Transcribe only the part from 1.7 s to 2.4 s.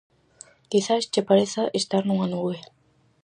estar nunha